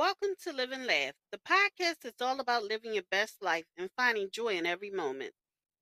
[0.00, 3.90] Welcome to Live and Laugh, the podcast that's all about living your best life and
[3.98, 5.34] finding joy in every moment.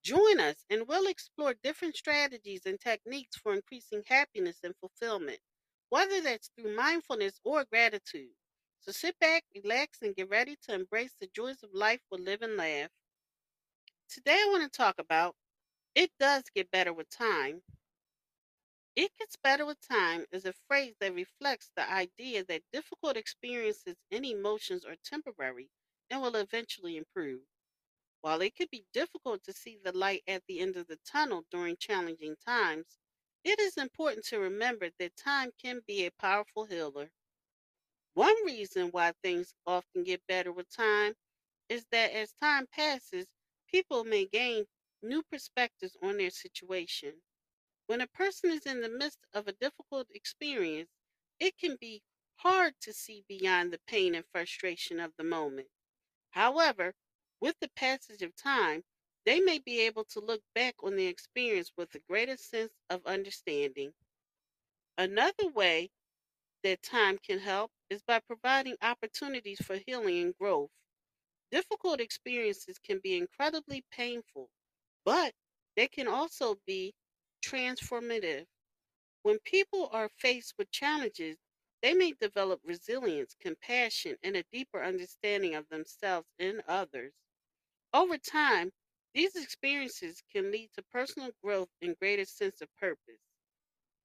[0.02, 5.38] Join us and we'll explore different strategies and techniques for increasing happiness and fulfillment,
[5.90, 8.32] whether that's through mindfulness or gratitude.
[8.80, 12.42] So sit back, relax, and get ready to embrace the joys of life with Live
[12.42, 12.88] and Laugh.
[14.12, 15.36] Today I want to talk about
[15.94, 17.62] it does get better with time.
[18.98, 23.96] It gets better with time is a phrase that reflects the idea that difficult experiences
[24.10, 25.70] and emotions are temporary
[26.10, 27.40] and will eventually improve.
[28.22, 31.46] While it could be difficult to see the light at the end of the tunnel
[31.50, 32.98] during challenging times,
[33.44, 37.12] it is important to remember that time can be a powerful healer.
[38.12, 41.14] One reason why things often get better with time
[41.68, 43.28] is that as time passes,
[43.68, 44.66] people may gain
[45.02, 47.22] new perspectives on their situation.
[47.88, 50.90] When a person is in the midst of a difficult experience,
[51.40, 52.02] it can be
[52.36, 55.68] hard to see beyond the pain and frustration of the moment.
[56.32, 56.94] However,
[57.40, 58.84] with the passage of time,
[59.24, 63.06] they may be able to look back on the experience with a greater sense of
[63.06, 63.94] understanding.
[64.98, 65.90] Another way
[66.62, 70.68] that time can help is by providing opportunities for healing and growth.
[71.50, 74.50] Difficult experiences can be incredibly painful,
[75.06, 75.32] but
[75.74, 76.94] they can also be
[77.48, 78.46] transformative.
[79.22, 81.38] When people are faced with challenges,
[81.82, 87.14] they may develop resilience, compassion, and a deeper understanding of themselves and others.
[87.92, 88.72] Over time,
[89.14, 93.20] these experiences can lead to personal growth and greater sense of purpose.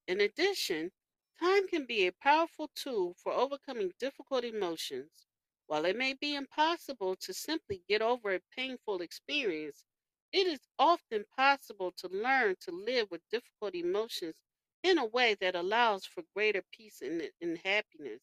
[0.08, 0.92] In addition,
[1.40, 5.26] time can be a powerful tool for overcoming difficult emotions.
[5.68, 9.84] While it may be impossible to simply get over a painful experience,
[10.34, 14.36] it is often possible to learn to live with difficult emotions
[14.84, 18.22] in a way that allows for greater peace and, and happiness.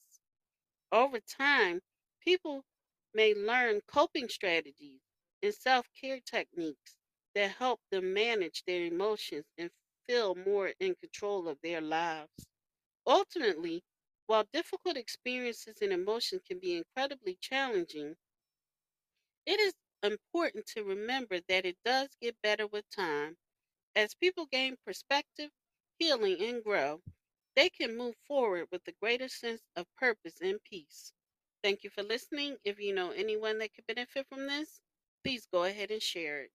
[0.92, 1.82] Over time,
[2.20, 2.64] people
[3.12, 5.00] may learn coping strategies
[5.42, 6.96] and self care techniques
[7.34, 9.70] that help them manage their emotions and
[10.06, 12.46] feel more in control of their lives.
[13.06, 13.82] Ultimately,
[14.26, 18.16] while difficult experiences and emotions can be incredibly challenging,
[19.46, 23.36] it is important to remember that it does get better with time.
[23.94, 25.50] As people gain perspective,
[25.98, 27.02] healing, and grow,
[27.56, 31.12] they can move forward with a greater sense of purpose and peace.
[31.62, 32.58] Thank you for listening.
[32.64, 34.80] If you know anyone that could benefit from this,
[35.24, 36.52] please go ahead and share it.